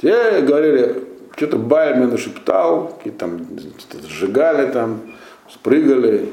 [0.02, 1.04] Те говорили,
[1.36, 3.46] что-то Бальмен нашептал, какие там
[4.08, 5.02] сжигали там,
[5.50, 6.30] спрыгали,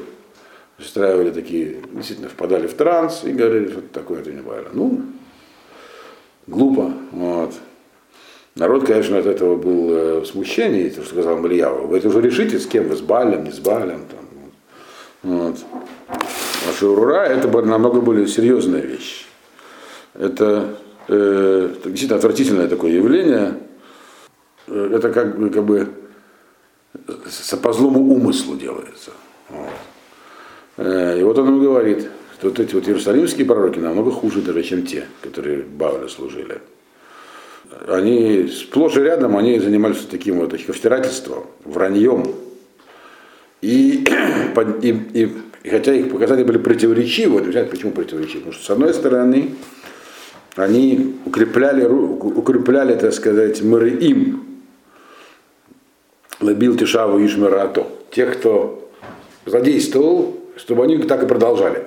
[0.77, 4.69] устраивали такие, действительно впадали в транс и говорили, что такое это не правильно.
[4.73, 5.01] Ну,
[6.47, 6.93] глупо.
[7.11, 7.53] Вот.
[8.55, 11.87] Народ, конечно, от этого был э, в смущении, то, что сказал Мальява.
[11.87, 14.05] Вы это уже решите, с кем вы, с Балем, не с Балем.
[14.09, 14.25] Там.
[15.23, 15.57] Вот.
[16.07, 19.25] А Шурура это намного более серьезная вещь.
[20.13, 20.77] Это
[21.09, 23.55] э, действительно отвратительное такое явление.
[24.67, 25.89] Э, это как, как бы
[27.61, 29.11] по злому умыслу делается.
[29.49, 29.69] Вот.
[30.77, 34.63] Э, и вот он ему говорит, что вот эти вот иерусалимские пророки намного хуже даже,
[34.63, 36.59] чем те, которые Бавлю служили.
[37.87, 42.27] Они сплошь и рядом они занимались таким вот втирательством, враньем.
[43.61, 44.05] И,
[44.81, 48.39] и, и, и хотя их показания были противоречивы, вот, почему противоречивы?
[48.39, 49.55] Потому что с одной стороны
[50.55, 54.54] они укрепляли, укрепляли так сказать, мыры им,
[56.45, 58.89] лабил тишаву ишмирато, тех, кто
[59.45, 61.85] задействовал чтобы они так и продолжали.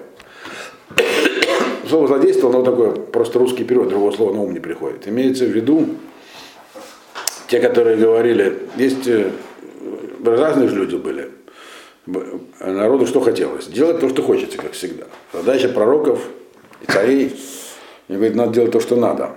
[1.88, 5.08] Слово злодейство, оно такое, просто русский перевод, другого слова на ум не приходит.
[5.08, 5.88] Имеется в виду
[7.48, 9.30] те, которые говорили, есть э,
[10.22, 11.30] разные же люди были.
[12.60, 13.66] Народу что хотелось?
[13.66, 15.04] Делать то, что хочется, как всегда.
[15.32, 16.20] Задача пророков
[16.82, 17.34] и царей,
[18.08, 19.34] и говорит, надо делать то, что надо.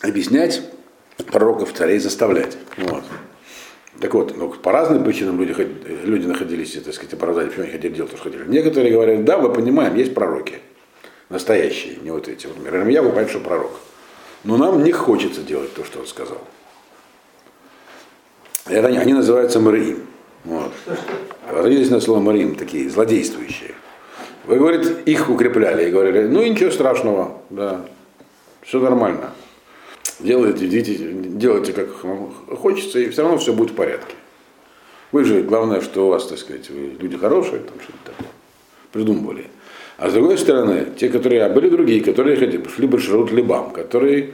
[0.00, 0.62] Объяснять
[1.34, 2.56] пророков, царей заставлять.
[2.76, 3.02] Вот.
[4.00, 5.54] Так вот, ну, по разным причинам люди,
[6.04, 8.44] люди находились, так сказать, оправдали, почему они хотели делать то, что хотели.
[8.46, 10.60] Некоторые говорят, да, мы понимаем, есть пророки.
[11.30, 12.46] Настоящие, не вот эти.
[12.46, 13.72] Иеремия, вы понимаете, что пророк.
[14.44, 16.38] Но нам не хочется делать то, что он сказал.
[18.66, 20.06] Это они, они называются Мариим.
[20.44, 20.72] Вот.
[21.50, 23.74] Родились на слово Мариим, такие злодействующие.
[24.44, 27.80] Вы, говорит, их укрепляли и говорили, ну ничего страшного, да,
[28.62, 29.32] все нормально.
[30.20, 31.88] Делайте, идите, делайте как
[32.58, 34.14] хочется, и все равно все будет в порядке.
[35.12, 38.28] Вы же, главное, что у вас, так сказать, вы люди хорошие, там что-то такое,
[38.92, 39.46] придумывали.
[39.96, 43.70] А с другой стороны, те, которые, а были другие, которые хотели, шли бы Шарут Либам,
[43.70, 44.32] которые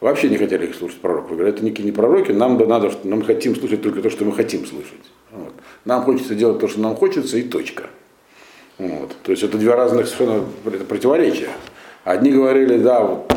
[0.00, 1.32] вообще не хотели их слушать пророков.
[1.32, 4.32] Говорят, это никакие не пророки, нам бы надо, нам хотим слушать только то, что мы
[4.32, 5.10] хотим слышать.
[5.32, 5.52] Вот.
[5.84, 7.84] Нам хочется делать то, что нам хочется, и точка.
[8.78, 9.16] Вот.
[9.22, 10.44] То есть это два разных совершенно
[10.88, 11.50] противоречия.
[12.04, 13.32] Одни говорили, да, вот,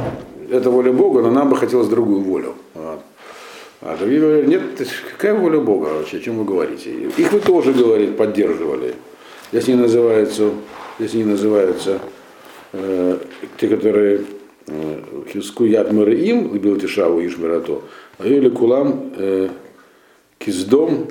[0.53, 2.55] это воля Бога, но нам бы хотелось другую волю.
[2.75, 4.61] А другие говорили, нет,
[5.11, 6.89] какая воля Бога вообще, о чем вы говорите?
[7.17, 8.95] Их вы тоже, говорит, поддерживали.
[9.51, 10.51] Здесь не называются,
[10.99, 11.99] здесь не называются
[12.71, 13.17] э,
[13.57, 14.21] те, которые
[14.67, 15.01] э,
[15.33, 17.81] Хиску Яд им, любил Тишаву Ишмирато,
[18.19, 19.49] а или Кулам э,
[20.39, 21.07] Киздом,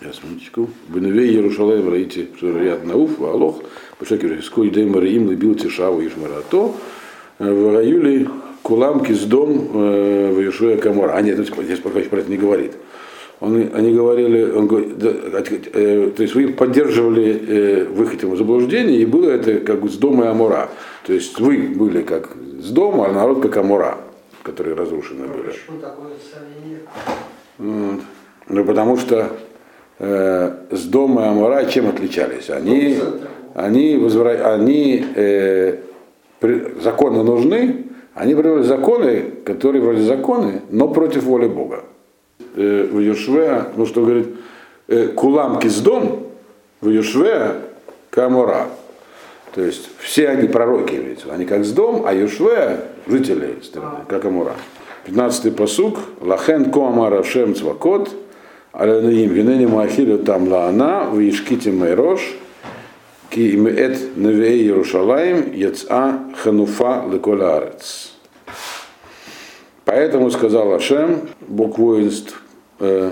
[0.00, 0.68] Сейчас, минуточку.
[0.88, 3.62] Беневей Ярушалаем раите Шарият Науф, Алох,
[3.98, 6.72] Пашекер Хиску Идей Мариим любил Тишаву Ишмирато,
[7.38, 8.28] в Раюле
[8.62, 11.12] Кулам Киздом в Ишуя Камора.
[11.12, 12.72] А нет, здесь пока про это не говорит.
[13.38, 14.66] Он, они говорили, он,
[14.96, 15.10] да,
[15.42, 20.24] э, то есть вы поддерживали э, выход ему заблуждения, и было это как с дома
[20.24, 20.70] и Амура.
[21.06, 22.30] То есть вы были как
[22.62, 23.98] с дома, а народ как Амура,
[24.42, 25.48] которые разрушены были.
[25.48, 26.80] Почему такое сравнение?
[27.58, 28.00] Вот.
[28.48, 29.32] Ну, потому что
[29.98, 32.48] э, с дома и Амура чем отличались?
[32.48, 32.98] Они,
[33.54, 34.30] они, возвра...
[34.54, 35.76] они э.
[36.40, 41.84] Законы нужны, они привели законы, которые вроде законы, но против воли Бога
[42.54, 44.28] э, в Юшве, ну что говорит,
[44.88, 46.20] э, кулам киздом
[46.80, 47.52] в Юшве
[48.10, 48.68] камора.
[49.54, 54.24] То есть все они пророки имеются, они как с дом, а Юшве жители страны, как
[54.24, 54.52] Амура.
[55.06, 58.10] 15-й посук, лахен коамара шем цвакот,
[58.72, 62.20] алянаим винени маахилю там лаана, в ишките майрош,
[63.36, 68.14] ки имеет невей Иерушалаем, яца хануфа леколарец.
[69.84, 72.42] Поэтому сказал Ашем, Бог воинств,
[72.80, 73.10] э,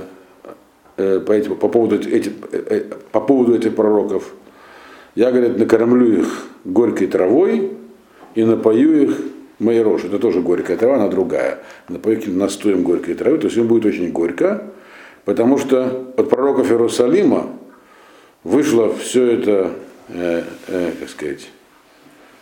[0.97, 4.33] э, по, этим, по, поводу этих, э, по поводу этих пророков,
[5.15, 7.73] я, говорит, накормлю их горькой травой
[8.35, 9.19] и напою их
[9.59, 10.07] моей рожи.
[10.07, 11.59] Это тоже горькая трава, она другая.
[11.91, 14.71] Напою их настоем горькой травы, то есть им будет очень горько,
[15.27, 17.51] потому что от пророков Иерусалима
[18.43, 19.73] вышло все это,
[20.09, 21.49] э, э, как сказать,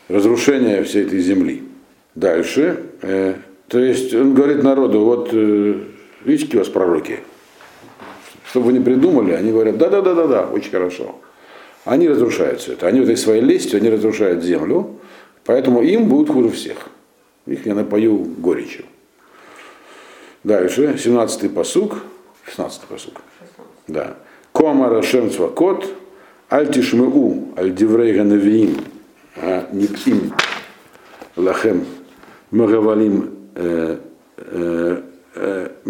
[0.09, 1.65] разрушение всей этой земли.
[2.15, 3.35] Дальше, э,
[3.69, 5.81] то есть он говорит народу, вот э,
[6.25, 7.21] видите, какие у вас пророки,
[8.45, 11.17] чтобы вы не придумали, они говорят, да-да-да-да-да, очень хорошо.
[11.85, 12.87] Они разрушают все это.
[12.87, 15.01] Они вот этой своей лестью, они разрушают землю,
[15.45, 16.89] поэтому им будет хуже всех.
[17.47, 18.85] Их я напою горечью.
[20.45, 21.99] Дальше, 17-й посук,
[22.47, 23.21] 16-й посук.
[23.89, 24.17] Да.
[24.53, 25.89] Кома Рашем Цвакот,
[26.53, 28.76] Аль Тишмеу, Аль Диврей Ганавиим,
[29.36, 30.34] а Никим
[31.34, 31.86] Лахем
[32.50, 33.30] Магавалим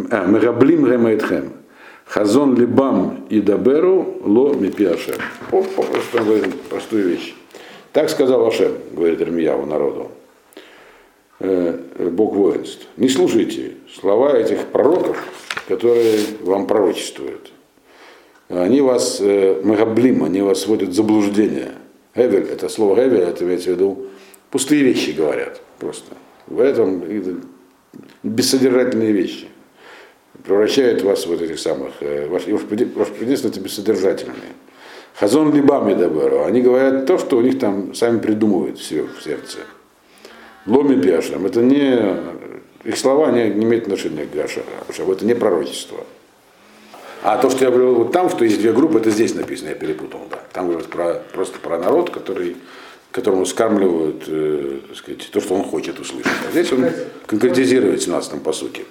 [0.04, 1.54] Мегаблим Ремайтхем.
[2.04, 5.16] Хазон либам и даберу ло мипиашем.
[6.70, 7.34] Простую вещь.
[7.92, 10.12] Так сказал Ашем, говорит Ирмияву народу.
[11.40, 12.86] Бог воинств.
[12.96, 15.16] Не слушайте слова этих пророков,
[15.66, 17.51] которые вам пророчествуют.
[18.52, 21.72] Они вас, мегаблим, они вас вводят в заблуждение.
[22.14, 24.06] Гевель, это слово Гевель, это имеется в виду,
[24.50, 26.14] пустые вещи говорят просто.
[26.46, 27.02] В этом
[28.22, 29.48] бессодержательные вещи.
[30.44, 31.92] Превращают вас в вот этих самых,
[32.28, 34.52] ваш, ваш предельство это бессодержательные.
[35.14, 36.44] Хазон либами доберу.
[36.44, 39.58] Они говорят то, что у них там сами придумывают все в сердце.
[40.66, 41.46] Ломи пяшем.
[41.46, 42.16] Это не,
[42.84, 44.66] их слова не, не имеют отношения к Гашарам.
[44.88, 46.04] Это не пророчество.
[47.22, 49.74] А то, что я говорил вот там, что есть две группы, это здесь написано, я
[49.74, 50.20] перепутал.
[50.30, 50.38] Да.
[50.52, 52.56] Там говорят про, просто про народ, который
[53.12, 56.32] которому скармливают э, сказать, то, что он хочет услышать.
[56.48, 56.86] А здесь он
[57.26, 58.84] конкретизирует в 17 посуке.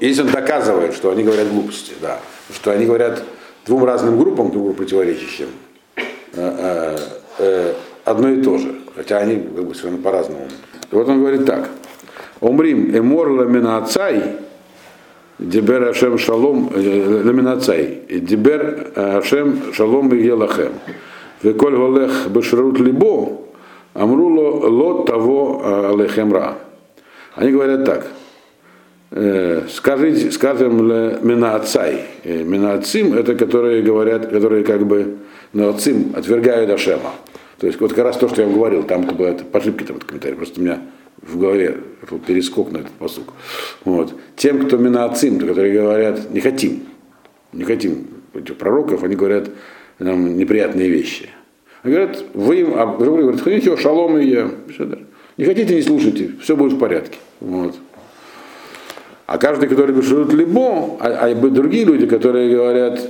[0.00, 2.20] Если он доказывает, что они говорят глупости, да,
[2.54, 3.24] что они говорят
[3.64, 5.48] двум разным группам, друг другу противоречащим,
[5.96, 6.02] э,
[6.34, 6.98] э,
[7.38, 10.48] э, одно и то же, хотя они как бы, все равно по-разному.
[10.90, 11.70] И вот он говорит так.
[12.40, 14.36] Омрим эмор ламина отцай,
[15.38, 20.72] дебер ашем шалом, ламина отцай, дебер ашем шалом и елахем.
[21.42, 23.38] Веколь голех бешрут либо,
[23.94, 26.58] Амруло лот того а, алехемра.
[27.34, 28.06] Они говорят так.
[29.10, 32.02] «Э, скажите, скажем, минаацай.
[32.24, 35.18] Э, Минаацим это которые говорят, которые как бы
[35.52, 37.12] наацим отвергают Ашема.
[37.58, 39.98] То есть вот как раз то, что я вам говорил, там была по ошибке там
[40.00, 40.80] комментарий, просто у меня
[41.26, 41.78] в голове
[42.10, 43.32] был перескок на этот посук.
[43.84, 44.14] Вот.
[44.36, 46.82] Тем, кто минаацим, которые говорят, не хотим,
[47.52, 49.50] не хотим этих пророков, они говорят
[49.98, 51.30] нам неприятные вещи.
[51.82, 54.50] Говорят, вы им, а говорят, хотите шалом и я.
[55.36, 57.18] Не хотите, не слушайте, все будет в порядке.
[57.40, 57.76] Вот.
[59.26, 63.00] А каждый, который бешут либо, а, а другие люди, которые говорят,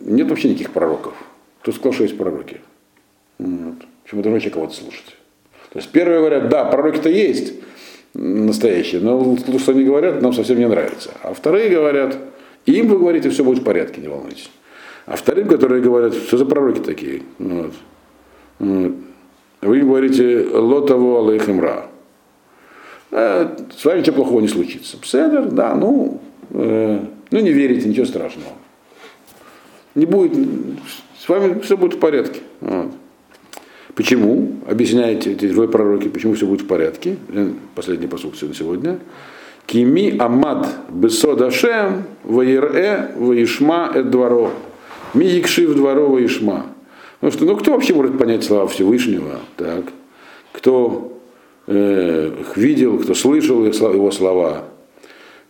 [0.00, 1.14] нет вообще никаких пророков.
[1.62, 2.60] Тут сказал, что есть пророки.
[3.38, 3.76] Вот.
[4.04, 5.16] Почему должны вообще кого-то слушать?
[5.74, 7.52] То есть первые говорят, да, пророки-то есть
[8.14, 11.10] настоящие, но то, что они говорят, нам совсем не нравится.
[11.24, 12.16] А вторые говорят,
[12.64, 14.48] им вы говорите, все будет в порядке, не волнуйтесь.
[15.04, 17.22] А вторым, которые говорят, что за пророки такие?
[17.40, 17.72] Вот.
[18.60, 18.92] Вот.
[19.62, 21.86] Вы им говорите, лотово алейхимра.
[23.10, 24.96] Э, с вами ничего плохого не случится.
[24.98, 26.20] Пседер, да, ну,
[26.50, 27.00] э,
[27.32, 28.52] ну не верите, ничего страшного.
[29.96, 30.38] Не будет,
[31.18, 32.42] с вами все будет в порядке.
[32.60, 32.92] Вот.
[33.94, 34.54] Почему?
[34.66, 37.16] Объясняете эти двое пророки, почему все будет в порядке.
[37.74, 38.98] Последний посуд на сегодня.
[39.66, 44.50] Кими Амад Бесод Ашем Ваирэ Ваишма Эд Дворо.
[45.14, 46.66] Ми Якшив Дворо Ваишма.
[47.20, 49.40] Потому что, ну кто вообще может понять слова Всевышнего?
[49.56, 49.84] Так.
[50.52, 51.20] Кто
[51.66, 54.64] э, их видел, кто слышал его слова,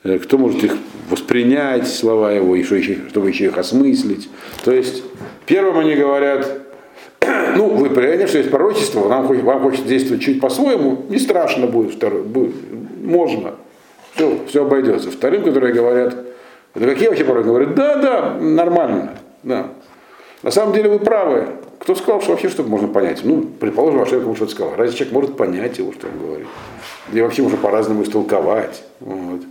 [0.04, 0.76] э, кто может их
[1.10, 4.28] воспринять, слова его, еще, чтобы еще их осмыслить.
[4.64, 5.02] То есть,
[5.46, 6.63] первым они говорят,
[7.56, 11.94] ну, вы понимаете, что есть пророчество, вам, вам хочется действовать чуть по-своему, не страшно будет,
[11.94, 12.54] второй, будет
[13.04, 13.54] можно,
[14.14, 15.10] все, все обойдется.
[15.10, 16.16] Вторым, которые говорят,
[16.74, 17.46] это какие вообще пророки?
[17.46, 19.68] Говорят, да, да, нормально, да.
[20.42, 21.46] На самом деле вы правы.
[21.78, 23.20] Кто сказал, что вообще что-то можно понять?
[23.24, 24.74] Ну, предположим, ваш человек что-то сказал.
[24.76, 26.46] Разве человек может понять его, что он говорит?
[27.12, 28.82] И вообще можно по-разному истолковать.
[29.00, 29.42] Вот.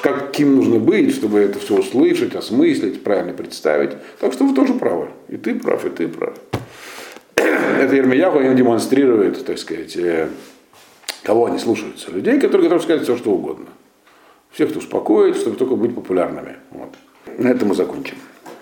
[0.00, 3.90] Каким нужно быть, чтобы это все услышать, осмыслить, правильно представить.
[4.20, 5.08] Так что вы тоже правы.
[5.28, 6.34] И ты прав, и ты прав
[7.42, 10.28] это Ермияху им демонстрирует, так сказать, э,
[11.22, 12.10] кого они слушаются.
[12.10, 13.66] Людей, которые готовы сказать все, что угодно.
[14.50, 16.56] Всех, кто успокоит, чтобы только быть популярными.
[16.70, 16.94] Вот.
[17.38, 18.16] На этом мы закончим.